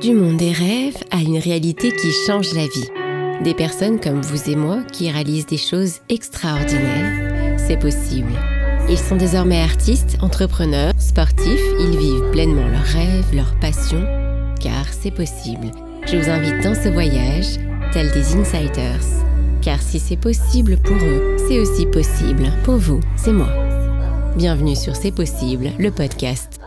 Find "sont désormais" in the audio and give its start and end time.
8.98-9.62